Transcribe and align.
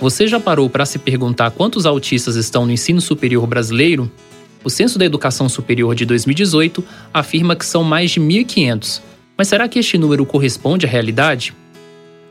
Você 0.00 0.28
já 0.28 0.38
parou 0.38 0.70
para 0.70 0.86
se 0.86 0.96
perguntar 0.96 1.50
quantos 1.50 1.84
autistas 1.84 2.36
estão 2.36 2.64
no 2.64 2.70
ensino 2.70 3.00
superior 3.00 3.44
brasileiro? 3.48 4.08
O 4.62 4.70
Censo 4.70 4.96
da 4.96 5.04
Educação 5.04 5.48
Superior 5.48 5.92
de 5.94 6.04
2018 6.06 6.84
afirma 7.12 7.56
que 7.56 7.66
são 7.66 7.82
mais 7.82 8.12
de 8.12 8.20
1.500. 8.20 9.02
Mas 9.36 9.48
será 9.48 9.66
que 9.66 9.78
este 9.78 9.98
número 9.98 10.24
corresponde 10.24 10.86
à 10.86 10.88
realidade? 10.88 11.52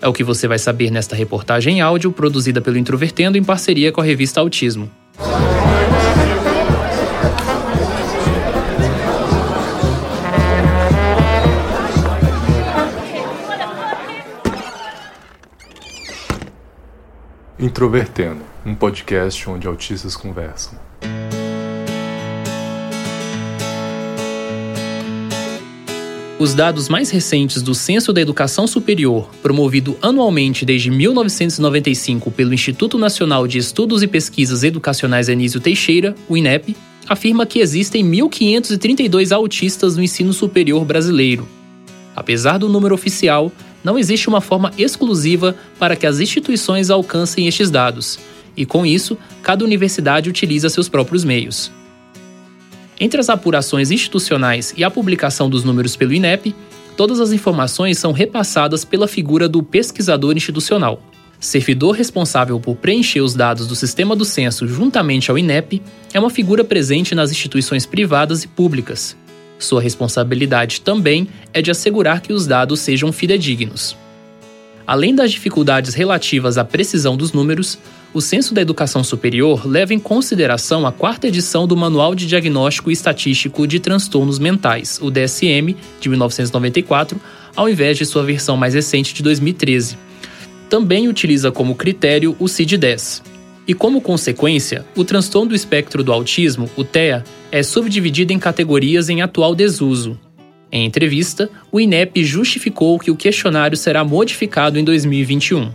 É 0.02 0.08
o 0.08 0.14
que 0.14 0.24
você 0.24 0.48
vai 0.48 0.60
saber 0.60 0.90
nesta 0.92 1.16
reportagem 1.16 1.78
em 1.78 1.82
áudio 1.82 2.12
produzida 2.12 2.62
pelo 2.62 2.78
Introvertendo 2.78 3.38
em 3.38 3.44
parceria 3.44 3.92
com 3.92 4.00
a 4.00 4.04
revista 4.04 4.40
Autismo. 4.40 4.90
Introvertendo, 17.68 18.40
um 18.66 18.74
podcast 18.74 19.50
onde 19.50 19.68
autistas 19.68 20.16
conversam. 20.16 20.80
Os 26.40 26.54
dados 26.54 26.88
mais 26.88 27.10
recentes 27.10 27.62
do 27.62 27.76
Censo 27.76 28.14
da 28.14 28.22
Educação 28.22 28.68
Superior, 28.68 29.30
promovido 29.44 29.98
anualmente 30.02 30.64
desde 30.64 30.90
1995 30.90 32.32
pelo 32.32 32.54
Instituto 32.54 32.98
Nacional 32.98 33.46
de 33.46 33.58
Estudos 33.58 34.02
e 34.02 34.08
Pesquisas 34.08 34.64
Educacionais 34.64 35.28
Anísio 35.28 35.60
Teixeira, 35.60 36.16
o 36.30 36.38
INEP, 36.38 36.74
afirma 37.06 37.46
que 37.46 37.60
existem 37.60 38.02
1.532 38.10 39.36
autistas 39.36 39.98
no 39.98 40.04
ensino 40.04 40.32
superior 40.32 40.86
brasileiro. 40.86 41.46
Apesar 42.16 42.58
do 42.58 42.70
número 42.70 42.96
oficial, 42.96 43.52
não 43.88 43.98
existe 43.98 44.28
uma 44.28 44.42
forma 44.42 44.74
exclusiva 44.78 45.56
para 45.80 45.96
que 45.96 46.06
as 46.06 46.20
instituições 46.20 46.90
alcancem 46.90 47.48
estes 47.48 47.72
dados, 47.72 48.20
e 48.58 48.66
com 48.66 48.86
isso, 48.86 49.18
cada 49.42 49.64
universidade 49.64 50.30
utiliza 50.30 50.68
seus 50.68 50.90
próprios 50.90 51.24
meios. 51.24 51.72
Entre 53.00 53.18
as 53.18 53.30
apurações 53.30 53.90
institucionais 53.90 54.74
e 54.76 54.84
a 54.84 54.92
publicação 54.92 55.50
dos 55.50 55.64
números 55.64 55.96
pelo 55.96 56.14
INEP, 56.14 56.54
todas 56.98 57.22
as 57.22 57.32
informações 57.32 57.98
são 57.98 58.12
repassadas 58.12 58.84
pela 58.84 59.08
figura 59.08 59.48
do 59.48 59.64
pesquisador 59.64 60.36
institucional. 60.36 61.02
Servidor 61.40 61.96
responsável 61.96 62.60
por 62.60 62.76
preencher 62.76 63.22
os 63.22 63.36
dados 63.36 63.68
do 63.68 63.76
sistema 63.76 64.18
do 64.18 64.26
censo 64.26 64.68
juntamente 64.68 65.32
ao 65.32 65.38
INEP 65.38 65.82
é 66.14 66.20
uma 66.20 66.30
figura 66.30 66.66
presente 66.66 67.16
nas 67.16 67.32
instituições 67.32 67.86
privadas 67.86 68.44
e 68.44 68.50
públicas. 68.50 69.16
Sua 69.60 69.82
responsabilidade 69.82 70.82
também 70.82 71.28
é 71.54 71.62
de 71.62 71.72
assegurar 71.72 72.22
que 72.22 72.34
os 72.34 72.46
dados 72.46 72.80
sejam 72.80 73.12
fidedignos. 73.12 73.96
Além 74.86 75.14
das 75.14 75.32
dificuldades 75.32 75.94
relativas 75.94 76.58
à 76.58 76.64
precisão 76.64 77.18
dos 77.18 77.34
números, 77.34 77.78
o 78.14 78.22
Censo 78.22 78.54
da 78.54 78.62
Educação 78.62 79.04
Superior 79.04 79.68
leva 79.68 79.94
em 79.94 80.00
consideração 80.00 80.88
a 80.88 80.94
quarta 80.94 81.28
edição 81.28 81.68
do 81.68 81.76
Manual 81.76 82.16
de 82.16 82.26
Diagnóstico 82.26 82.90
e 82.90 82.94
Estatístico 82.94 83.68
de 83.68 83.82
Transtornos 83.82 84.40
Mentais, 84.40 84.98
o 85.02 85.12
DSM, 85.12 85.76
de 86.00 86.08
1994, 86.08 87.20
ao 87.54 87.68
invés 87.68 87.98
de 87.98 88.06
sua 88.06 88.24
versão 88.24 88.56
mais 88.56 88.74
recente 88.74 89.14
de 89.14 89.22
2013. 89.22 89.98
Também 90.70 91.10
utiliza 91.10 91.52
como 91.52 91.76
critério 91.76 92.36
o 92.40 92.46
CID-10. 92.46 93.27
E 93.68 93.74
como 93.74 94.00
consequência, 94.00 94.86
o 94.96 95.04
transtorno 95.04 95.50
do 95.50 95.56
espectro 95.56 96.02
do 96.02 96.14
autismo, 96.14 96.70
o 96.78 96.86
TEA, 96.86 97.24
é 97.52 97.62
subdividido 97.62 98.32
em 98.32 98.40
categorias 98.40 99.10
em 99.10 99.22
atual 99.22 99.54
desuso. 99.54 100.18
Em 100.72 100.86
entrevista, 100.86 101.50
o 101.70 101.80
INEP 101.80 102.24
justificou 102.24 102.98
que 102.98 103.12
o 103.12 103.16
questionário 103.16 103.76
será 103.76 104.06
modificado 104.06 104.80
em 104.80 104.84
2021. 104.86 105.70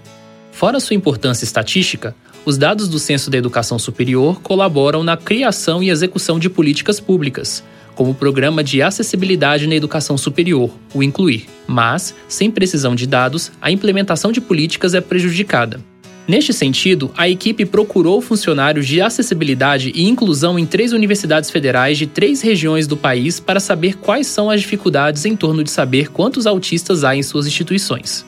Fora 0.50 0.81
sua 0.81 0.97
importância 0.97 1.44
estatística, 1.44 2.15
os 2.44 2.56
dados 2.56 2.89
do 2.89 2.99
Censo 2.99 3.31
da 3.31 3.39
Educação 3.39 3.78
Superior 3.78 4.41
colaboram 4.41 5.05
na 5.05 5.16
criação 5.16 5.83
e 5.83 5.91
execução 5.91 6.39
de 6.39 6.49
políticas 6.49 6.99
públicas, 6.99 7.62
como 7.95 8.12
o 8.12 8.15
Programa 8.15 8.65
de 8.65 8.81
Acessibilidade 8.83 9.66
na 9.66 9.75
Educação 9.75 10.16
Superior, 10.16 10.71
o 10.95 11.03
Incluir. 11.03 11.47
Mas, 11.66 12.15
sem 12.27 12.50
precisão 12.50 12.95
de 12.95 13.06
dados, 13.06 13.53
a 13.61 13.71
implementação 13.71 14.33
de 14.33 14.41
políticas 14.41 14.95
é 14.95 15.00
prejudicada. 15.00 15.91
Neste 16.27 16.53
sentido, 16.53 17.10
a 17.16 17.28
equipe 17.28 17.65
procurou 17.65 18.21
funcionários 18.21 18.87
de 18.87 19.00
acessibilidade 19.00 19.91
e 19.94 20.09
inclusão 20.09 20.56
em 20.56 20.65
três 20.65 20.93
universidades 20.93 21.50
federais 21.50 21.99
de 21.99 22.06
três 22.06 22.41
regiões 22.41 22.87
do 22.87 22.97
país 22.97 23.41
para 23.41 23.59
saber 23.59 23.97
quais 23.97 24.28
são 24.28 24.49
as 24.49 24.60
dificuldades 24.60 25.25
em 25.25 25.34
torno 25.34 25.65
de 25.65 25.71
saber 25.71 26.10
quantos 26.10 26.47
autistas 26.47 27.03
há 27.03 27.16
em 27.16 27.22
suas 27.22 27.47
instituições. 27.47 28.25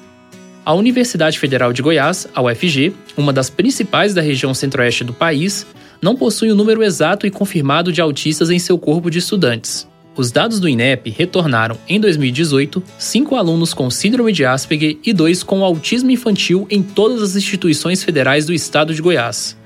A 0.64 0.74
Universidade 0.74 1.38
Federal 1.38 1.72
de 1.72 1.82
Goiás, 1.82 2.26
a 2.34 2.42
UFG, 2.42 2.92
uma 3.16 3.32
das 3.32 3.48
principais 3.48 4.12
da 4.12 4.20
região 4.20 4.52
centro-oeste 4.52 5.04
do 5.04 5.12
país, 5.12 5.64
não 6.02 6.16
possui 6.16 6.50
o 6.50 6.54
número 6.54 6.82
exato 6.82 7.26
e 7.26 7.30
confirmado 7.30 7.92
de 7.92 8.00
autistas 8.00 8.50
em 8.50 8.58
seu 8.58 8.76
corpo 8.76 9.10
de 9.10 9.18
estudantes. 9.18 9.86
Os 10.16 10.30
dados 10.30 10.60
do 10.60 10.68
INEP 10.68 11.10
retornaram, 11.10 11.76
em 11.88 11.98
2018, 11.98 12.80
cinco 12.96 13.34
alunos 13.34 13.74
com 13.74 13.90
síndrome 13.90 14.32
de 14.32 14.44
Asperger 14.44 14.96
e 15.04 15.12
dois 15.12 15.42
com 15.42 15.64
autismo 15.64 16.10
infantil 16.10 16.68
em 16.70 16.82
todas 16.84 17.20
as 17.20 17.34
instituições 17.34 18.04
federais 18.04 18.46
do 18.46 18.54
estado 18.54 18.94
de 18.94 19.02
Goiás. 19.02 19.56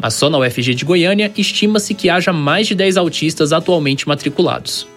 Mas 0.00 0.14
só 0.14 0.28
na 0.28 0.38
UFG 0.38 0.74
de 0.74 0.84
Goiânia 0.84 1.30
estima-se 1.36 1.94
que 1.94 2.10
haja 2.10 2.32
mais 2.32 2.66
de 2.66 2.74
10 2.74 2.96
autistas 2.96 3.52
atualmente 3.52 4.08
matriculados. 4.08 4.88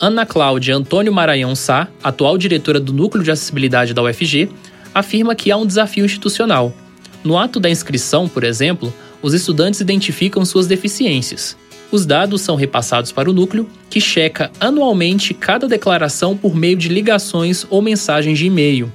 Ana 0.00 0.24
Cláudia 0.24 0.74
Antônio 0.74 1.12
Maranhão 1.12 1.54
Sá, 1.54 1.88
atual 2.02 2.38
diretora 2.38 2.80
do 2.80 2.94
Núcleo 2.94 3.22
de 3.22 3.30
Acessibilidade 3.30 3.92
da 3.92 4.02
UFG, 4.02 4.48
afirma 4.94 5.34
que 5.34 5.50
há 5.50 5.56
um 5.58 5.66
desafio 5.66 6.06
institucional. 6.06 6.74
No 7.22 7.36
ato 7.36 7.60
da 7.60 7.68
inscrição, 7.68 8.26
por 8.26 8.42
exemplo, 8.42 8.90
os 9.20 9.34
estudantes 9.34 9.82
identificam 9.82 10.42
suas 10.46 10.66
deficiências. 10.66 11.59
Os 11.92 12.06
dados 12.06 12.40
são 12.42 12.54
repassados 12.54 13.10
para 13.10 13.28
o 13.28 13.32
núcleo, 13.32 13.68
que 13.88 14.00
checa 14.00 14.50
anualmente 14.60 15.34
cada 15.34 15.66
declaração 15.66 16.36
por 16.36 16.54
meio 16.54 16.76
de 16.76 16.88
ligações 16.88 17.66
ou 17.68 17.82
mensagens 17.82 18.38
de 18.38 18.46
e-mail. 18.46 18.92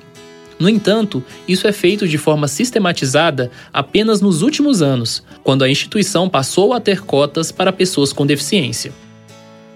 No 0.58 0.70
entanto, 0.70 1.22
isso 1.48 1.68
é 1.68 1.74
feito 1.74 2.08
de 2.08 2.18
forma 2.18 2.48
sistematizada 2.48 3.52
apenas 3.74 4.22
nos 4.22 4.42
últimos 4.42 4.82
anos, 4.82 5.22
quando 5.44 5.64
a 5.64 5.70
instituição 5.70 6.30
passou 6.30 6.74
a 6.74 6.80
ter 6.80 7.02
cotas 7.02 7.52
para 7.52 7.74
pessoas 7.74 8.14
com 8.14 8.26
deficiência. 8.26 8.94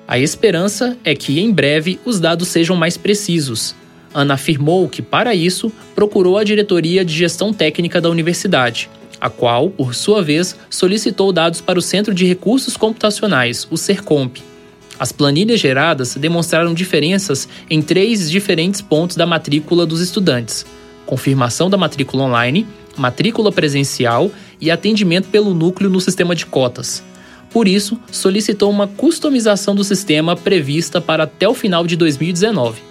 A 0.07 0.17
esperança 0.17 0.97
é 1.03 1.13
que, 1.13 1.39
em 1.39 1.51
breve, 1.51 1.99
os 2.05 2.19
dados 2.19 2.47
sejam 2.47 2.77
mais 2.77 2.95
precisos, 2.95 3.75
Ana 4.13 4.33
afirmou 4.33 4.87
que, 4.89 5.01
para 5.01 5.35
isso, 5.35 5.71
procurou 5.93 6.37
a 6.37 6.43
diretoria 6.43 7.05
de 7.05 7.13
gestão 7.13 7.53
técnica 7.53 8.01
da 8.01 8.09
universidade, 8.09 8.89
a 9.19 9.29
qual, 9.29 9.69
por 9.69 9.93
sua 9.93 10.21
vez, 10.21 10.55
solicitou 10.69 11.31
dados 11.31 11.61
para 11.61 11.79
o 11.79 11.81
Centro 11.81 12.13
de 12.13 12.25
Recursos 12.25 12.77
Computacionais, 12.77 13.67
o 13.69 13.77
CERCOMP. 13.77 14.41
As 14.99 15.11
planilhas 15.11 15.59
geradas 15.59 16.15
demonstraram 16.15 16.73
diferenças 16.73 17.47
em 17.69 17.81
três 17.81 18.29
diferentes 18.29 18.81
pontos 18.81 19.15
da 19.15 19.25
matrícula 19.25 19.85
dos 19.85 20.01
estudantes: 20.01 20.65
confirmação 21.05 21.69
da 21.69 21.77
matrícula 21.77 22.23
online, 22.23 22.67
matrícula 22.97 23.51
presencial 23.51 24.29
e 24.59 24.69
atendimento 24.69 25.29
pelo 25.29 25.53
núcleo 25.53 25.89
no 25.89 26.01
sistema 26.01 26.35
de 26.35 26.45
cotas. 26.45 27.01
Por 27.49 27.67
isso, 27.67 27.99
solicitou 28.11 28.69
uma 28.69 28.87
customização 28.87 29.73
do 29.73 29.83
sistema 29.83 30.35
prevista 30.35 31.01
para 31.01 31.23
até 31.23 31.47
o 31.47 31.53
final 31.53 31.87
de 31.87 31.95
2019. 31.95 32.81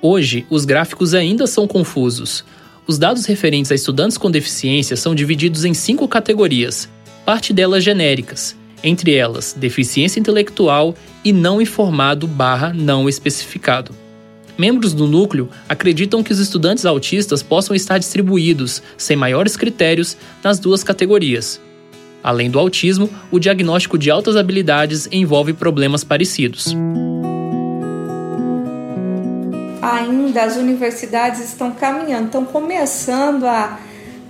Hoje, 0.00 0.46
os 0.48 0.64
gráficos 0.64 1.12
ainda 1.12 1.46
são 1.46 1.66
confusos. 1.66 2.44
Os 2.86 2.98
dados 2.98 3.26
referentes 3.26 3.70
a 3.70 3.74
estudantes 3.76 4.18
com 4.18 4.30
deficiência 4.30 4.96
são 4.96 5.14
divididos 5.14 5.64
em 5.64 5.72
cinco 5.72 6.08
categorias, 6.08 6.88
parte 7.24 7.52
delas 7.52 7.84
genéricas, 7.84 8.56
entre 8.82 9.14
elas 9.14 9.54
deficiência 9.56 10.18
intelectual 10.18 10.94
e 11.24 11.32
não 11.32 11.62
informado 11.62 12.26
barra 12.26 12.72
não 12.74 13.08
especificado. 13.08 13.94
Membros 14.58 14.92
do 14.92 15.06
núcleo 15.06 15.48
acreditam 15.68 16.22
que 16.22 16.32
os 16.32 16.40
estudantes 16.40 16.84
autistas 16.84 17.42
possam 17.42 17.74
estar 17.74 17.98
distribuídos, 17.98 18.82
sem 18.96 19.16
maiores 19.16 19.56
critérios, 19.56 20.16
nas 20.42 20.58
duas 20.58 20.82
categorias. 20.82 21.60
Além 22.22 22.50
do 22.50 22.58
autismo, 22.58 23.08
o 23.30 23.38
diagnóstico 23.38 23.96
de 23.96 24.10
altas 24.10 24.36
habilidades 24.36 25.08
envolve 25.10 25.52
problemas 25.52 26.04
parecidos 26.04 26.74
ainda 29.82 30.44
as 30.44 30.56
universidades 30.56 31.40
estão 31.40 31.72
caminhando, 31.72 32.26
estão 32.26 32.44
começando 32.44 33.44
a, 33.44 33.78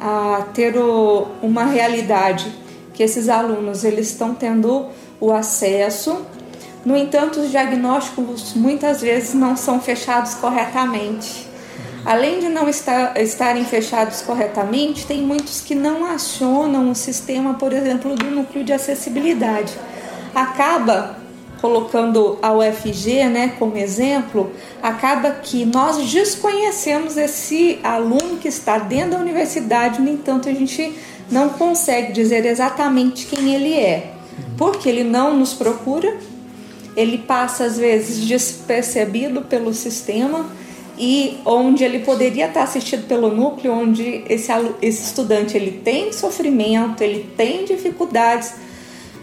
a 0.01 0.47
ter 0.55 0.77
o, 0.79 1.27
uma 1.43 1.65
realidade 1.65 2.51
que 2.95 3.03
esses 3.03 3.29
alunos 3.29 3.85
eles 3.85 4.09
estão 4.09 4.35
tendo 4.35 4.87
o 5.21 5.31
acesso. 5.31 6.23
No 6.85 6.97
entanto, 6.97 7.41
os 7.41 7.51
diagnósticos 7.51 8.55
muitas 8.55 9.03
vezes 9.03 9.35
não 9.35 9.55
são 9.55 9.81
fechados 9.81 10.35
corretamente. 10.35 11.47
Além 12.05 12.41
de 12.41 12.49
não 12.49 12.69
estar, 12.69 13.17
estarem 13.21 13.65
fechados 13.65 14.23
corretamente, 14.23 15.07
tem 15.07 15.23
muitos 15.23 15.61
que 15.61 15.75
não 15.75 16.05
acionam 16.05 16.91
o 16.91 16.95
sistema, 16.95 17.55
por 17.55 17.73
exemplo, 17.73 18.17
do 18.17 18.25
núcleo 18.25 18.65
de 18.65 18.73
acessibilidade. 18.73 19.73
Acaba 20.35 21.22
colocando 21.63 22.41
a 22.43 22.53
UFG 22.53 23.29
né, 23.29 23.55
como 23.57 23.77
exemplo, 23.79 24.51
acaba 24.83 25.31
que 25.31 25.65
nós 25.65 26.11
desconhecemos 26.11 27.17
esse 27.17 27.79
aluno 27.85 28.39
que 28.39 28.49
está 28.49 28.79
dentro 28.79 29.13
da 29.13 29.19
universidade, 29.19 30.03
no 30.03 30.11
entanto, 30.11 30.49
a 30.49 30.53
gente 30.53 30.93
não 31.31 31.51
consegue 31.51 32.13
dizer 32.13 32.45
exatamente 32.45 33.27
quem 33.27 33.55
ele 33.55 33.75
é, 33.75 34.11
porque 34.59 34.89
ele 34.89 35.05
não 35.05 35.37
nos 35.37 35.55
procura, 35.55 36.17
ele 36.97 37.17
passa 37.17 37.65
às 37.65 37.79
vezes 37.79 38.27
despercebido 38.27 39.43
pelo 39.43 39.73
sistema 39.73 40.51
e 40.99 41.39
onde 41.45 41.85
ele 41.85 42.01
poderia 42.01 42.49
estar 42.49 42.65
assistido 42.65 43.07
pelo 43.07 43.33
núcleo, 43.35 43.73
onde 43.73 44.25
esse, 44.29 44.51
esse 44.83 45.05
estudante 45.05 45.57
ele 45.57 45.81
tem 45.85 46.13
sofrimento, 46.13 47.03
ele 47.03 47.31
tem 47.37 47.65
dificuldades, 47.65 48.53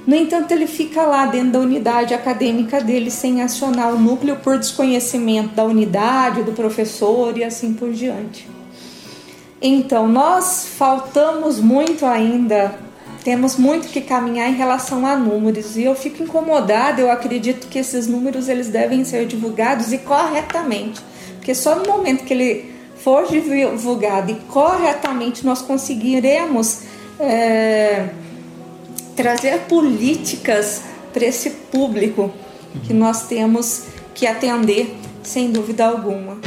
no 0.10 0.16
entanto, 0.16 0.52
ele 0.52 0.66
fica 0.66 1.04
lá 1.04 1.28
dentro 1.28 1.52
da 1.52 1.60
unidade 1.60 2.16
acadêmica 2.16 2.82
dele 2.82 3.12
sem 3.12 3.44
acionar 3.44 3.94
o 3.94 4.00
núcleo 4.00 4.38
por 4.38 4.58
desconhecimento 4.58 5.54
da 5.54 5.64
unidade, 5.64 6.42
do 6.42 6.52
professor 6.52 7.38
e 7.38 7.44
assim 7.44 7.76
por 7.76 7.92
diante. 7.92 8.50
Então, 9.62 10.08
nós 10.08 10.68
faltamos 10.76 11.60
muito 11.60 12.08
ainda, 12.08 12.74
temos 13.24 13.56
muito 13.56 13.90
que 13.90 14.02
caminhar 14.02 14.50
em 14.50 14.56
relação 14.56 15.06
a 15.06 15.16
números 15.16 15.78
e 15.78 15.84
eu 15.84 15.94
fico 15.94 16.24
incomodada, 16.24 17.00
eu 17.00 17.12
acredito 17.12 17.68
que 17.68 17.78
esses 17.78 18.08
números 18.08 18.50
eles 18.50 18.68
devem 18.68 19.06
ser 19.06 19.28
divulgados 19.28 19.94
e 19.94 20.00
corretamente, 20.00 21.00
porque 21.36 21.54
só 21.54 21.76
no 21.76 21.86
momento 21.86 22.24
que 22.24 22.34
ele 22.34 22.74
for 22.96 23.28
divulgado 23.28 24.32
e 24.32 24.36
corretamente 24.48 25.46
nós 25.46 25.62
conseguiremos 25.62 26.82
é, 27.20 28.10
trazer 29.20 29.60
políticas 29.68 30.82
para 31.12 31.26
esse 31.26 31.50
público 31.70 32.32
que 32.88 32.94
nós 32.94 33.28
temos 33.28 33.88
que 34.16 34.26
atender, 34.26 34.96
sem 35.22 35.52
dúvida 35.52 35.86
alguma. 35.86 36.38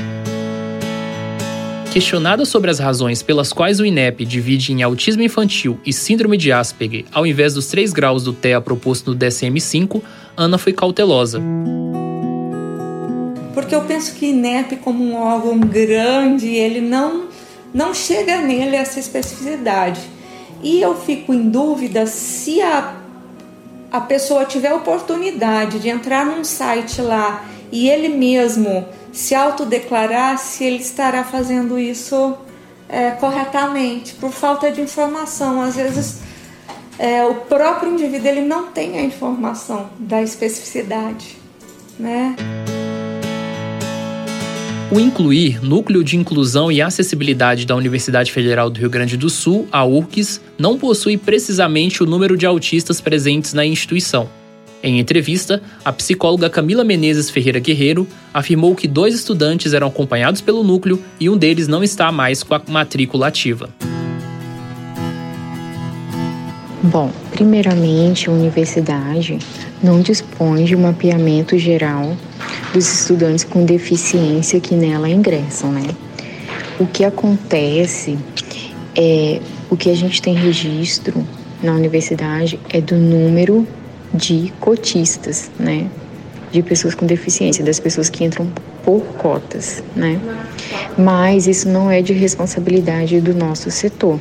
Questionada 1.93 2.47
sobre 2.47 2.71
as 2.71 2.79
razões 2.79 3.23
pelas 3.23 3.53
quais 3.53 3.79
o 3.79 3.85
INEP 3.85 4.25
divide 4.25 4.73
em 4.73 4.83
autismo 4.83 5.23
infantil 5.23 5.79
e 5.85 5.93
síndrome 5.93 6.39
de 6.39 6.51
Asperger, 6.51 7.05
ao 7.13 7.27
invés 7.27 7.53
dos 7.53 7.67
três 7.67 7.93
graus 7.93 8.25
do 8.25 8.33
TEA 8.33 8.59
proposto 8.59 9.11
no 9.11 9.19
DSM-5, 9.19 10.01
Ana 10.35 10.57
foi 10.57 10.73
cautelosa. 10.73 11.43
Porque 13.53 13.75
eu 13.75 13.83
penso 13.83 14.15
que 14.15 14.25
o 14.25 14.29
INEP, 14.31 14.77
como 14.77 15.05
um 15.05 15.15
órgão 15.15 15.61
grande, 15.61 16.47
ele 16.47 16.81
não, 16.81 17.29
não 17.75 17.93
chega 17.93 18.41
nele 18.41 18.77
essa 18.77 18.99
especificidade. 18.99 20.01
E 20.63 20.81
eu 20.81 20.95
fico 20.95 21.35
em 21.35 21.49
dúvida 21.51 22.07
se 22.07 22.63
a, 22.63 22.95
a 23.91 24.01
pessoa 24.01 24.45
tiver 24.45 24.73
oportunidade 24.73 25.81
de 25.81 25.89
entrar 25.89 26.25
num 26.25 26.45
site 26.45 27.03
lá 27.03 27.45
e 27.73 27.89
ele 27.89 28.09
mesmo 28.09 28.87
se 29.13 29.35
autodeclarar, 29.35 30.39
se 30.39 30.65
ele 30.65 30.77
estará 30.77 31.25
fazendo 31.25 31.79
isso 31.79 32.37
é, 32.89 33.11
corretamente, 33.11 34.15
por 34.15 34.31
falta 34.31 34.71
de 34.71 34.81
informação. 34.81 35.61
Às 35.61 35.75
vezes 35.75 36.21
é, 36.99 37.25
o 37.25 37.35
próprio 37.35 37.93
indivíduo 37.93 38.29
ele 38.29 38.43
não 38.43 38.69
tem 38.69 38.99
a 38.99 39.03
informação 39.03 39.91
da 39.99 40.23
especificidade, 40.23 41.37
né? 41.99 42.37
O 44.93 45.01
Incluir, 45.01 45.65
Núcleo 45.65 46.05
de 46.05 46.19
Inclusão 46.19 46.71
e 46.71 46.83
Acessibilidade 46.83 47.65
da 47.65 47.75
Universidade 47.75 48.31
Federal 48.31 48.69
do 48.69 48.79
Rio 48.79 48.91
Grande 48.91 49.17
do 49.17 49.31
Sul, 49.31 49.67
a 49.73 49.83
URCS, 49.87 50.39
não 50.59 50.77
possui 50.77 51.17
precisamente 51.17 52.03
o 52.03 52.07
número 52.07 52.37
de 52.37 52.45
autistas 52.45 53.01
presentes 53.01 53.55
na 53.55 53.65
instituição. 53.65 54.29
Em 54.83 55.01
entrevista, 55.01 55.63
a 55.83 55.91
psicóloga 55.95 56.51
Camila 56.51 56.85
Menezes 56.85 57.31
Ferreira 57.31 57.59
Guerreiro 57.59 58.07
afirmou 58.35 58.75
que 58.75 58.87
dois 58.87 59.15
estudantes 59.15 59.73
eram 59.73 59.87
acompanhados 59.87 60.43
pelo 60.43 60.63
núcleo 60.63 61.03
e 61.19 61.31
um 61.31 61.39
deles 61.39 61.67
não 61.67 61.83
está 61.83 62.13
mais 62.13 62.43
com 62.43 62.55
a 62.55 62.61
matrícula 62.69 63.29
ativa. 63.29 63.71
Bom, 66.85 67.13
primeiramente, 67.31 68.29
a 68.29 68.33
universidade 68.33 69.39
não 69.81 70.01
dispõe 70.01 70.65
de 70.65 70.75
um 70.75 70.81
mapeamento 70.81 71.57
geral 71.57 72.17
dos 72.75 72.93
estudantes 72.93 73.45
com 73.45 73.65
deficiência 73.65 74.59
que 74.59 74.75
nela 74.75 75.09
ingressam, 75.09 75.71
né? 75.71 75.87
O 76.81 76.87
que 76.87 77.05
acontece 77.05 78.19
é 78.97 79.41
o 79.71 79.77
que 79.77 79.91
a 79.91 79.95
gente 79.95 80.21
tem 80.21 80.35
registro 80.35 81.25
na 81.63 81.73
universidade 81.73 82.59
é 82.69 82.81
do 82.81 82.97
número 82.97 83.65
de 84.13 84.53
cotistas, 84.59 85.53
né? 85.61 85.87
De 86.51 86.63
pessoas 86.63 86.97
com 86.97 87.07
deficiência, 87.07 87.65
das 87.65 87.79
pessoas 87.79 88.11
que 88.11 88.25
entram 88.25 88.51
por 88.85 89.03
cotas, 89.19 89.85
né? 89.95 90.21
Mas 90.99 91.47
isso 91.47 91.69
não 91.69 91.89
é 91.89 92.03
de 92.03 92.13
responsabilidade 92.13 93.21
do 93.21 93.33
nosso 93.33 93.71
setor. 93.71 94.19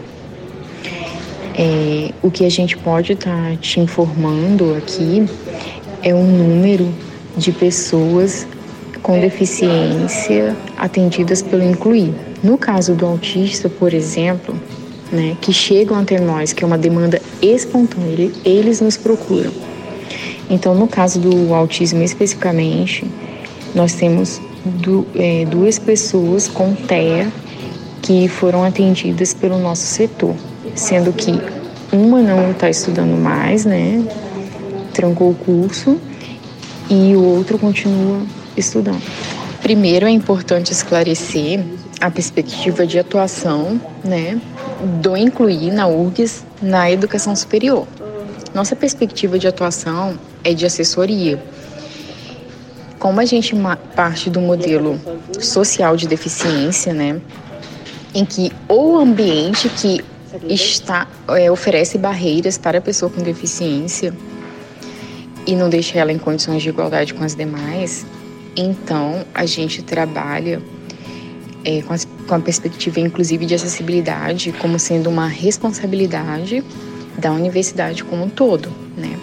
É, 1.63 2.11
o 2.23 2.31
que 2.31 2.43
a 2.43 2.49
gente 2.49 2.75
pode 2.75 3.13
estar 3.13 3.51
tá 3.51 3.55
te 3.55 3.79
informando 3.79 4.73
aqui 4.73 5.23
é 6.01 6.11
o 6.11 6.23
número 6.23 6.91
de 7.37 7.51
pessoas 7.51 8.47
com 9.03 9.19
deficiência 9.19 10.57
atendidas 10.75 11.43
pelo 11.43 11.61
Incluir. 11.61 12.15
No 12.43 12.57
caso 12.57 12.95
do 12.95 13.05
autista, 13.05 13.69
por 13.69 13.93
exemplo, 13.93 14.59
né, 15.11 15.37
que 15.39 15.53
chegam 15.53 15.99
até 15.99 16.19
nós, 16.19 16.51
que 16.51 16.63
é 16.63 16.67
uma 16.67 16.79
demanda 16.79 17.21
espontânea, 17.39 18.31
eles 18.43 18.81
nos 18.81 18.97
procuram. 18.97 19.51
Então, 20.49 20.73
no 20.73 20.87
caso 20.87 21.19
do 21.19 21.53
autismo 21.53 22.01
especificamente, 22.01 23.05
nós 23.75 23.93
temos 23.93 24.41
du 24.65 25.05
é, 25.13 25.45
duas 25.45 25.77
pessoas 25.77 26.47
com 26.47 26.73
TEA 26.73 27.31
que 28.01 28.27
foram 28.27 28.63
atendidas 28.63 29.31
pelo 29.31 29.59
nosso 29.59 29.83
setor, 29.83 30.35
sendo 30.75 31.13
que 31.13 31.39
uma 31.91 32.21
não 32.21 32.51
está 32.51 32.69
estudando 32.69 33.17
mais, 33.17 33.65
né? 33.65 34.03
Trancou 34.93 35.31
o 35.31 35.35
curso 35.35 35.99
e 36.89 37.15
o 37.15 37.23
outro 37.23 37.57
continua 37.57 38.21
estudando. 38.55 39.01
Primeiro 39.61 40.05
é 40.05 40.09
importante 40.09 40.71
esclarecer 40.71 41.63
a 41.99 42.09
perspectiva 42.09 42.85
de 42.85 42.97
atuação, 42.97 43.79
né, 44.03 44.41
do 45.01 45.15
incluir 45.15 45.71
na 45.71 45.87
URGS 45.87 46.43
na 46.61 46.89
educação 46.89 47.35
superior. 47.35 47.87
Nossa 48.53 48.75
perspectiva 48.75 49.37
de 49.37 49.47
atuação 49.47 50.17
é 50.43 50.53
de 50.53 50.65
assessoria. 50.65 51.41
Como 52.97 53.19
a 53.19 53.25
gente 53.25 53.55
parte 53.95 54.29
do 54.29 54.41
modelo 54.41 54.99
social 55.39 55.95
de 55.95 56.07
deficiência, 56.07 56.91
né, 56.91 57.21
em 58.13 58.25
que 58.25 58.51
o 58.67 58.97
ambiente 58.97 59.69
que 59.69 60.03
está 60.49 61.07
é, 61.29 61.51
oferece 61.51 61.97
barreiras 61.97 62.57
para 62.57 62.77
a 62.77 62.81
pessoa 62.81 63.11
com 63.11 63.21
deficiência 63.21 64.13
e 65.45 65.55
não 65.55 65.69
deixa 65.69 65.97
ela 65.97 66.11
em 66.11 66.17
condições 66.17 66.61
de 66.61 66.69
igualdade 66.69 67.13
com 67.13 67.23
as 67.23 67.35
demais, 67.35 68.05
então 68.55 69.25
a 69.33 69.45
gente 69.45 69.81
trabalha 69.81 70.61
é, 71.63 71.81
com, 71.81 71.93
as, 71.93 72.07
com 72.27 72.35
a 72.35 72.39
perspectiva, 72.39 72.99
inclusive, 72.99 73.45
de 73.45 73.55
acessibilidade 73.55 74.51
como 74.53 74.77
sendo 74.79 75.09
uma 75.09 75.27
responsabilidade 75.27 76.63
da 77.17 77.31
universidade 77.31 78.03
como 78.03 78.23
um 78.23 78.29
todo, 78.29 78.69
né? 78.97 79.17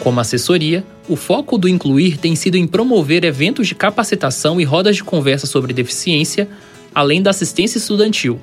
Como 0.00 0.18
assessoria, 0.18 0.84
o 1.08 1.14
foco 1.14 1.56
do 1.56 1.68
Incluir 1.68 2.18
tem 2.18 2.34
sido 2.34 2.56
em 2.56 2.66
promover 2.66 3.24
eventos 3.24 3.68
de 3.68 3.74
capacitação 3.74 4.60
e 4.60 4.64
rodas 4.64 4.96
de 4.96 5.04
conversa 5.04 5.46
sobre 5.46 5.72
deficiência, 5.72 6.48
além 6.92 7.22
da 7.22 7.30
assistência 7.30 7.78
estudantil, 7.78 8.38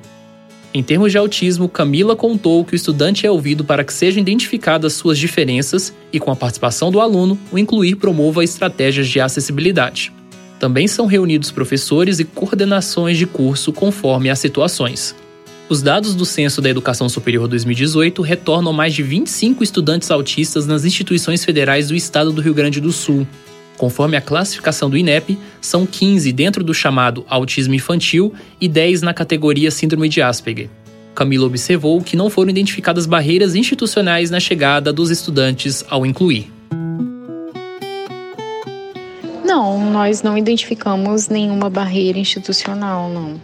em 0.72 0.84
termos 0.84 1.10
de 1.10 1.18
autismo, 1.18 1.68
Camila 1.68 2.14
contou 2.14 2.64
que 2.64 2.74
o 2.74 2.76
estudante 2.76 3.26
é 3.26 3.30
ouvido 3.30 3.64
para 3.64 3.82
que 3.82 3.92
sejam 3.92 4.22
identificadas 4.22 4.92
suas 4.92 5.18
diferenças 5.18 5.92
e, 6.12 6.20
com 6.20 6.30
a 6.30 6.36
participação 6.36 6.92
do 6.92 7.00
aluno, 7.00 7.36
o 7.50 7.58
Incluir 7.58 7.96
promova 7.96 8.44
estratégias 8.44 9.08
de 9.08 9.20
acessibilidade. 9.20 10.12
Também 10.60 10.86
são 10.86 11.06
reunidos 11.06 11.50
professores 11.50 12.20
e 12.20 12.24
coordenações 12.24 13.18
de 13.18 13.26
curso 13.26 13.72
conforme 13.72 14.30
as 14.30 14.38
situações. 14.38 15.14
Os 15.68 15.82
dados 15.82 16.14
do 16.14 16.24
Censo 16.24 16.60
da 16.60 16.70
Educação 16.70 17.08
Superior 17.08 17.48
2018 17.48 18.22
retornam 18.22 18.72
mais 18.72 18.94
de 18.94 19.02
25 19.02 19.64
estudantes 19.64 20.10
autistas 20.10 20.66
nas 20.66 20.84
instituições 20.84 21.44
federais 21.44 21.88
do 21.88 21.96
estado 21.96 22.32
do 22.32 22.40
Rio 22.40 22.54
Grande 22.54 22.80
do 22.80 22.92
Sul, 22.92 23.26
Conforme 23.80 24.14
a 24.14 24.20
classificação 24.20 24.90
do 24.90 24.98
INEP, 24.98 25.38
são 25.58 25.86
15 25.86 26.30
dentro 26.32 26.62
do 26.62 26.74
chamado 26.74 27.24
autismo 27.26 27.72
infantil 27.72 28.30
e 28.60 28.68
10 28.68 29.00
na 29.00 29.14
categoria 29.14 29.70
síndrome 29.70 30.06
de 30.06 30.20
Asperger. 30.20 30.68
Camila 31.14 31.46
observou 31.46 32.02
que 32.02 32.14
não 32.14 32.28
foram 32.28 32.50
identificadas 32.50 33.06
barreiras 33.06 33.54
institucionais 33.54 34.28
na 34.28 34.38
chegada 34.38 34.92
dos 34.92 35.08
estudantes 35.08 35.82
ao 35.88 36.04
incluir. 36.04 36.52
Não, 39.42 39.90
nós 39.90 40.20
não 40.20 40.36
identificamos 40.36 41.30
nenhuma 41.30 41.70
barreira 41.70 42.18
institucional, 42.18 43.08
não. 43.08 43.40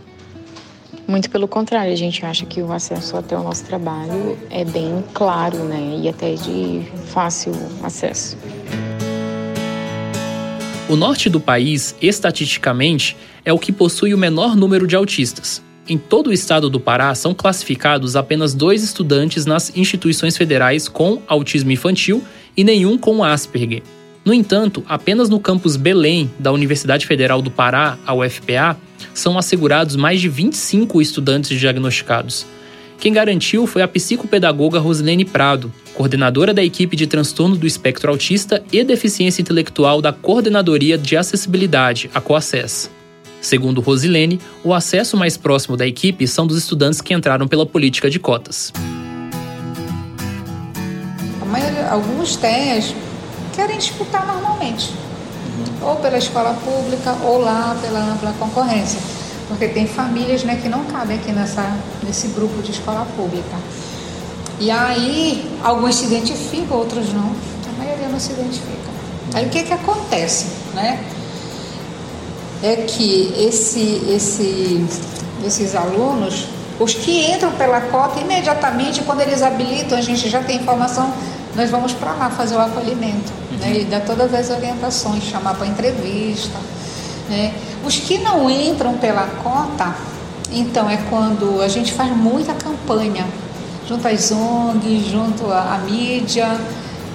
Muito 1.09 1.31
pelo 1.31 1.49
contrário, 1.49 1.95
a 1.95 1.97
gente 1.97 2.26
acha 2.26 2.45
que 2.45 2.61
o 2.61 2.71
acesso 2.73 3.16
até 3.16 3.35
o 3.38 3.43
nosso 3.43 3.64
trabalho 3.64 4.37
é 4.50 4.66
bem 4.66 5.02
claro, 5.14 5.64
né? 5.64 5.99
E 6.02 6.11
até 6.11 6.35
de 6.35 6.83
fácil 7.07 7.52
acesso. 7.83 8.37
O 10.88 10.95
norte 10.95 11.28
do 11.28 11.40
país, 11.40 11.97
estatisticamente, 12.00 13.16
é 13.45 13.52
o 13.52 13.59
que 13.59 13.73
possui 13.73 14.14
o 14.14 14.19
menor 14.19 14.55
número 14.55 14.87
de 14.87 14.95
autistas. 14.95 15.61
Em 15.88 15.99
todo 15.99 16.28
o 16.28 16.33
estado 16.33 16.71
do 16.71 16.78
Pará 16.78 17.12
são 17.12 17.35
classificados 17.35 18.14
apenas 18.14 18.55
dois 18.55 18.85
estudantes 18.85 19.45
nas 19.45 19.76
instituições 19.76 20.37
federais 20.37 20.87
com 20.87 21.21
autismo 21.26 21.73
infantil 21.73 22.23
e 22.57 22.62
nenhum 22.62 22.97
com 22.97 23.25
Asperger. 23.25 23.83
No 24.25 24.33
entanto, 24.33 24.85
apenas 24.88 25.28
no 25.28 25.40
campus 25.40 25.75
Belém 25.75 26.31
da 26.38 26.52
Universidade 26.52 27.05
Federal 27.05 27.43
do 27.43 27.50
Pará, 27.50 27.99
a 28.07 28.14
UFPA, 28.14 28.78
são 29.12 29.37
assegurados 29.37 29.97
mais 29.97 30.21
de 30.21 30.28
25 30.28 31.02
estudantes 31.02 31.59
diagnosticados. 31.59 32.47
Quem 32.99 33.12
garantiu 33.12 33.67
foi 33.67 33.83
a 33.83 33.88
psicopedagoga 33.88 34.79
Rosilene 34.79 35.25
Prado, 35.25 35.73
coordenadora 35.95 36.53
da 36.53 36.65
equipe 36.65 36.97
de 36.97 37.07
transtorno 37.07 37.57
do 37.57 37.67
espectro 37.67 38.11
autista 38.11 38.62
e 38.73 38.83
deficiência 38.83 39.43
intelectual 39.43 40.00
da 40.00 40.12
Coordenadoria 40.12 40.99
de 40.99 41.17
Acessibilidade, 41.17 42.11
a 42.15 42.21
COACES. 42.21 42.91
Segundo 43.41 43.81
Rosilene, 43.81 44.41
o 44.65 44.75
acesso 44.75 45.17
mais 45.17 45.37
próximo 45.37 45.76
da 45.76 45.87
equipe 45.87 46.26
são 46.26 46.47
dos 46.47 46.59
estudantes 46.59 47.00
que 47.00 47.15
entraram 47.15 47.47
pela 47.47 47.67
política 47.67 48.11
de 48.11 48.19
cotas. 48.19 48.73
alguns 51.91 52.37
TEAs 52.37 52.95
querem 53.55 53.79
disputar 53.79 54.26
normalmente, 54.26 54.93
ou 55.81 55.97
pela 55.97 56.19
escola 56.19 56.55
pública 56.55 57.12
ou 57.25 57.38
lá 57.38 57.76
pela 57.81 58.00
ampla 58.00 58.33
concorrência, 58.38 59.00
porque 59.49 59.69
tem 59.69 59.87
famílias 59.87 60.43
né, 60.45 60.59
que 60.61 60.69
não 60.69 60.85
cabem 60.85 61.19
aqui 61.19 61.33
nessa, 61.33 61.76
nesse 62.03 62.29
grupo 62.29 62.62
de 62.62 62.73
escola 62.73 63.07
pública. 63.17 63.57
E 64.59 64.71
aí, 64.71 65.50
alguns 65.62 65.97
se 65.97 66.07
identificam, 66.07 66.79
outros 66.79 67.12
não, 67.12 67.31
a 67.31 67.79
maioria 67.79 68.09
não 68.09 68.19
se 68.19 68.33
identifica. 68.33 68.91
Aí 69.35 69.47
o 69.47 69.50
que, 69.50 69.62
que 69.62 69.73
acontece? 69.73 70.47
Né? 70.75 71.05
É 72.62 72.76
que 72.76 73.35
esse, 73.38 74.03
esse, 74.09 74.87
esses 75.45 75.75
alunos, 75.75 76.49
os 76.81 76.95
que 76.95 77.31
entram 77.31 77.53
pela 77.53 77.81
cota, 77.83 78.19
imediatamente, 78.21 79.03
quando 79.03 79.21
eles 79.21 79.43
habilitam, 79.43 79.99
a 79.99 80.00
gente 80.00 80.29
já 80.29 80.43
tem 80.43 80.57
informação 80.57 81.12
nós 81.57 81.71
vamos 81.71 81.93
para 81.95 82.12
lá 82.12 82.31
fazer 82.31 82.55
o 82.55 82.61
acolhimento 82.61 83.33
uhum. 83.50 83.57
né, 83.59 83.79
e 83.81 83.85
dar 83.85 84.00
todas 84.03 84.33
as 84.35 84.50
orientações, 84.50 85.25
chamar 85.25 85.55
para 85.55 85.67
entrevista. 85.67 86.59
Né. 87.31 87.55
Os 87.87 87.97
que 88.00 88.19
não 88.19 88.50
entram 88.50 88.95
pela 88.95 89.28
cota, 89.45 89.95
então 90.50 90.90
é 90.90 90.97
quando 91.09 91.62
a 91.62 91.69
gente 91.69 91.93
faz 91.93 92.11
muita 92.16 92.52
campanha, 92.52 93.25
junto 93.88 94.09
às 94.09 94.33
ONGs, 94.33 95.07
junto 95.07 95.52
à, 95.52 95.78
mídia, 95.88 96.59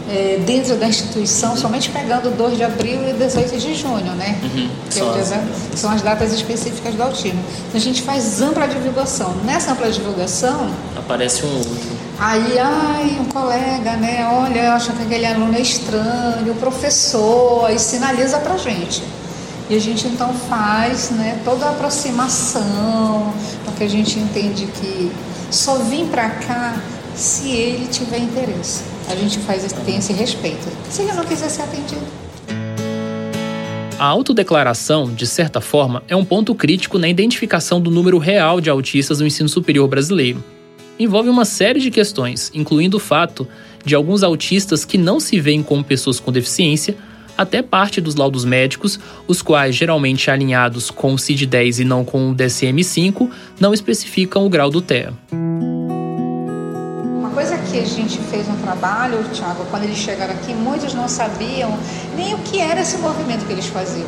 é, 0.09 0.39
dentro 0.45 0.77
da 0.77 0.87
instituição, 0.87 1.57
somente 1.57 1.89
pegando 1.89 2.35
2 2.37 2.55
de 2.55 2.63
abril 2.63 3.05
e 3.09 3.11
18 3.11 3.57
de 3.57 3.75
junho, 3.75 4.13
né? 4.13 4.39
Uhum. 4.43 4.69
Que 4.89 4.99
é 5.01 5.03
as... 5.03 5.79
são 5.79 5.91
as 5.91 6.01
datas 6.01 6.31
específicas 6.31 6.95
do 6.95 7.03
autismo. 7.03 7.43
Então 7.67 7.75
a 7.75 7.83
gente 7.83 8.01
faz 8.01 8.41
ampla 8.41 8.65
divulgação. 8.65 9.35
Nessa 9.43 9.73
ampla 9.73 9.91
divulgação. 9.91 10.71
Aparece 10.97 11.45
um 11.45 11.57
outro. 11.57 12.01
Aí, 12.17 12.57
ai, 12.57 13.17
um 13.19 13.25
colega, 13.25 13.97
né? 13.97 14.25
Olha, 14.31 14.59
eu 14.59 14.71
acho 14.71 14.93
que 14.93 15.03
aquele 15.03 15.25
aluno 15.25 15.53
é 15.53 15.61
estranho, 15.61 16.51
o 16.51 16.55
professor, 16.55 17.65
aí 17.65 17.77
sinaliza 17.77 18.37
pra 18.37 18.55
gente. 18.55 19.03
E 19.71 19.75
a 19.75 19.79
gente 19.79 20.05
então 20.05 20.33
faz 20.33 21.11
né, 21.11 21.39
toda 21.45 21.65
a 21.65 21.69
aproximação, 21.69 23.33
porque 23.63 23.85
a 23.85 23.87
gente 23.87 24.19
entende 24.19 24.65
que 24.65 25.09
só 25.49 25.77
vim 25.77 26.07
para 26.07 26.29
cá 26.29 26.83
se 27.15 27.49
ele 27.51 27.87
tiver 27.87 28.17
interesse. 28.17 28.83
A 29.09 29.15
gente 29.15 29.39
faz, 29.39 29.65
tem 29.85 29.95
esse 29.95 30.11
respeito. 30.11 30.67
Se 30.89 31.03
ele 31.03 31.13
não 31.13 31.23
quiser 31.23 31.47
ser 31.47 31.61
atendido. 31.61 32.01
A 33.97 34.03
autodeclaração, 34.03 35.13
de 35.13 35.25
certa 35.25 35.61
forma, 35.61 36.03
é 36.09 36.17
um 36.17 36.25
ponto 36.25 36.53
crítico 36.53 36.99
na 36.99 37.07
identificação 37.07 37.79
do 37.79 37.89
número 37.89 38.17
real 38.17 38.59
de 38.59 38.69
autistas 38.69 39.21
no 39.21 39.27
ensino 39.27 39.47
superior 39.47 39.87
brasileiro 39.87 40.43
envolve 40.99 41.29
uma 41.29 41.45
série 41.45 41.79
de 41.79 41.89
questões, 41.89 42.51
incluindo 42.53 42.97
o 42.97 42.99
fato 42.99 43.47
de 43.83 43.95
alguns 43.95 44.21
autistas 44.21 44.85
que 44.85 44.97
não 44.97 45.19
se 45.19 45.39
veem 45.39 45.63
como 45.63 45.83
pessoas 45.83 46.19
com 46.19 46.31
deficiência, 46.31 46.95
até 47.41 47.61
parte 47.61 47.99
dos 47.99 48.15
laudos 48.15 48.45
médicos, 48.45 48.99
os 49.27 49.41
quais 49.41 49.75
geralmente 49.75 50.29
alinhados 50.29 50.91
com 50.91 51.13
o 51.13 51.17
CID-10 51.17 51.79
e 51.79 51.83
não 51.83 52.05
com 52.05 52.29
o 52.29 52.35
DSM-5, 52.35 53.29
não 53.59 53.73
especificam 53.73 54.45
o 54.45 54.49
grau 54.49 54.69
do 54.69 54.81
TEA. 54.81 55.13
Uma 55.31 57.29
coisa 57.31 57.57
que 57.57 57.79
a 57.79 57.85
gente 57.85 58.19
fez 58.19 58.47
um 58.47 58.55
trabalho, 58.57 59.23
Thiago, 59.33 59.65
quando 59.71 59.83
eles 59.83 59.97
chegaram 59.97 60.33
aqui, 60.33 60.53
muitos 60.53 60.93
não 60.93 61.07
sabiam 61.07 61.75
nem 62.15 62.33
o 62.35 62.37
que 62.39 62.59
era 62.59 62.81
esse 62.81 62.97
movimento 62.97 63.45
que 63.45 63.53
eles 63.53 63.67
faziam. 63.67 64.07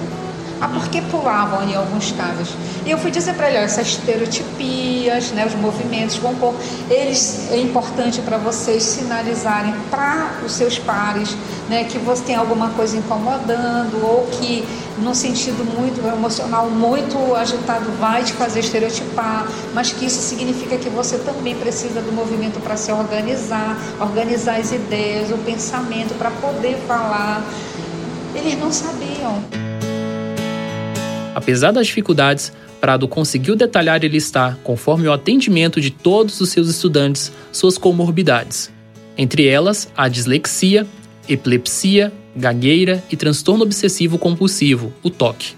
Ah, 0.64 0.70
por 0.70 0.88
que 0.88 1.02
pulavam 1.02 1.62
em 1.68 1.76
alguns 1.76 2.14
casos? 2.14 2.56
E 2.86 2.92
eu 2.92 2.98
fui 2.98 3.12
dizer 3.12 3.34
para 3.34 3.50
ele, 3.50 3.58
essas 3.58 3.86
estereotipias, 3.86 5.32
né, 5.32 5.46
os 5.46 5.54
movimentos 5.56 6.16
vão 6.16 6.34
pôr, 6.36 6.54
eles 6.90 7.50
é 7.52 7.58
importante 7.58 8.22
para 8.22 8.38
vocês 8.38 8.82
sinalizarem 8.82 9.74
para 9.92 10.38
os 10.46 10.54
seus 10.54 10.80
pares, 10.80 11.36
né, 11.68 11.84
que 11.84 11.98
você 11.98 12.24
tem 12.24 12.36
alguma 12.38 12.70
coisa 12.70 12.96
incomodando 12.96 14.06
ou 14.06 14.26
que 14.32 14.66
num 15.00 15.14
sentido 15.14 15.66
muito 15.78 16.00
emocional, 16.08 16.70
muito 16.70 17.36
agitado, 17.36 17.92
vai 18.00 18.24
te 18.24 18.32
fazer 18.32 18.62
estereotipar, 18.62 19.46
mas 19.74 19.92
que 19.92 20.06
isso 20.06 20.22
significa 20.22 20.78
que 20.78 20.90
você 20.90 21.18
também 21.18 21.58
precisa 21.58 22.00
do 22.00 22.14
movimento 22.14 22.62
para 22.62 22.78
se 22.78 22.90
organizar, 22.90 23.78
organizar 24.00 24.62
as 24.62 24.72
ideias, 24.72 25.30
o 25.30 25.38
pensamento 25.40 26.18
para 26.18 26.32
poder 26.32 26.78
falar. 26.88 27.44
Eles 28.34 28.58
não 28.58 28.72
sabiam. 28.72 29.73
Apesar 31.36 31.72
das 31.72 31.88
dificuldades, 31.88 32.52
Prado 32.80 33.08
conseguiu 33.08 33.56
detalhar 33.56 34.04
e 34.04 34.08
listar, 34.08 34.58
conforme 34.64 35.08
o 35.08 35.14
atendimento 35.14 35.80
de 35.80 35.90
todos 35.90 36.42
os 36.42 36.50
seus 36.50 36.68
estudantes, 36.68 37.32
suas 37.52 37.78
comorbidades. 37.78 38.72
Entre 39.18 39.48
elas, 39.48 39.90
a 39.96 40.08
dislexia, 40.08 40.86
epilepsia, 41.30 42.12
gagueira 42.36 43.02
e 43.10 43.16
transtorno 43.16 43.64
obsessivo 43.64 44.18
compulsivo, 44.18 44.92
o 45.02 45.10
TOC. 45.10 45.56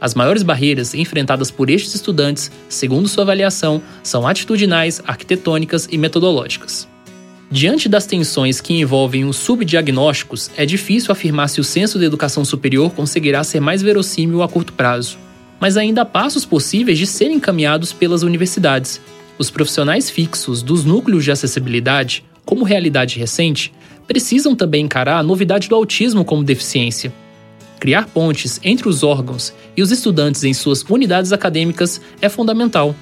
As 0.00 0.14
maiores 0.14 0.42
barreiras 0.42 0.94
enfrentadas 0.94 1.50
por 1.50 1.68
estes 1.68 1.94
estudantes, 1.94 2.50
segundo 2.68 3.08
sua 3.08 3.24
avaliação, 3.24 3.82
são 4.02 4.26
atitudinais, 4.26 5.02
arquitetônicas 5.06 5.88
e 5.90 5.98
metodológicas. 5.98 6.88
Diante 7.50 7.88
das 7.88 8.06
tensões 8.06 8.60
que 8.60 8.74
envolvem 8.74 9.24
os 9.24 9.36
subdiagnósticos, 9.36 10.50
é 10.56 10.64
difícil 10.64 11.12
afirmar 11.12 11.48
se 11.48 11.60
o 11.60 11.64
censo 11.64 11.98
de 11.98 12.04
educação 12.04 12.44
superior 12.44 12.90
conseguirá 12.92 13.44
ser 13.44 13.60
mais 13.60 13.82
verossímil 13.82 14.42
a 14.42 14.48
curto 14.48 14.72
prazo. 14.72 15.18
Mas 15.60 15.76
ainda 15.76 16.02
há 16.02 16.04
passos 16.04 16.44
possíveis 16.44 16.98
de 16.98 17.06
serem 17.06 17.36
encaminhados 17.36 17.92
pelas 17.92 18.22
universidades. 18.22 19.00
Os 19.38 19.50
profissionais 19.50 20.10
fixos 20.10 20.62
dos 20.62 20.84
núcleos 20.84 21.24
de 21.24 21.30
acessibilidade, 21.30 22.24
como 22.44 22.64
realidade 22.64 23.18
recente, 23.18 23.72
precisam 24.06 24.54
também 24.54 24.84
encarar 24.84 25.18
a 25.18 25.22
novidade 25.22 25.68
do 25.68 25.74
autismo 25.74 26.24
como 26.24 26.44
deficiência. 26.44 27.12
Criar 27.78 28.06
pontes 28.06 28.60
entre 28.64 28.88
os 28.88 29.02
órgãos 29.02 29.52
e 29.76 29.82
os 29.82 29.90
estudantes 29.90 30.42
em 30.44 30.54
suas 30.54 30.82
unidades 30.82 31.32
acadêmicas 31.32 32.00
é 32.20 32.28
fundamental. 32.28 32.94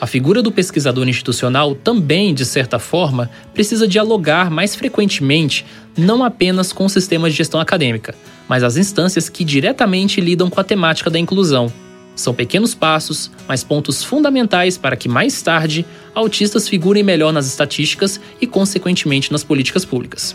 A 0.00 0.06
figura 0.06 0.40
do 0.40 0.50
pesquisador 0.50 1.06
institucional 1.06 1.74
também, 1.74 2.32
de 2.32 2.46
certa 2.46 2.78
forma, 2.78 3.30
precisa 3.52 3.86
dialogar 3.86 4.50
mais 4.50 4.74
frequentemente 4.74 5.66
não 5.94 6.24
apenas 6.24 6.72
com 6.72 6.86
o 6.86 6.88
sistema 6.88 7.28
de 7.28 7.36
gestão 7.36 7.60
acadêmica, 7.60 8.14
mas 8.48 8.64
as 8.64 8.78
instâncias 8.78 9.28
que 9.28 9.44
diretamente 9.44 10.18
lidam 10.18 10.48
com 10.48 10.58
a 10.58 10.64
temática 10.64 11.10
da 11.10 11.18
inclusão. 11.18 11.70
São 12.16 12.32
pequenos 12.32 12.74
passos, 12.74 13.30
mas 13.46 13.62
pontos 13.62 14.02
fundamentais 14.02 14.78
para 14.78 14.96
que 14.96 15.06
mais 15.08 15.42
tarde 15.42 15.84
autistas 16.14 16.66
figurem 16.66 17.02
melhor 17.02 17.30
nas 17.30 17.46
estatísticas 17.46 18.18
e, 18.40 18.46
consequentemente, 18.46 19.30
nas 19.30 19.44
políticas 19.44 19.84
públicas. 19.84 20.34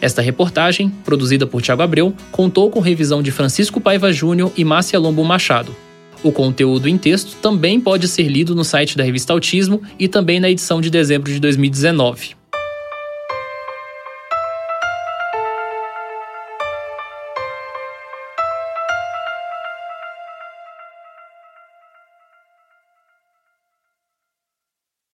Esta 0.00 0.22
reportagem, 0.22 0.88
produzida 1.04 1.48
por 1.48 1.60
Tiago 1.60 1.82
Abreu, 1.82 2.14
contou 2.30 2.70
com 2.70 2.78
revisão 2.78 3.22
de 3.22 3.32
Francisco 3.32 3.80
Paiva 3.80 4.12
Júnior 4.12 4.52
e 4.56 4.64
Márcia 4.64 5.00
Lombo 5.00 5.24
Machado. 5.24 5.74
O 6.22 6.30
conteúdo 6.30 6.88
em 6.88 6.98
texto 6.98 7.36
também 7.40 7.80
pode 7.80 8.06
ser 8.06 8.28
lido 8.28 8.54
no 8.54 8.64
site 8.64 8.96
da 8.96 9.04
revista 9.04 9.32
Autismo 9.32 9.82
e 9.98 10.06
também 10.06 10.38
na 10.38 10.50
edição 10.50 10.80
de 10.80 10.90
dezembro 10.90 11.32
de 11.32 11.40
2019. 11.40 12.39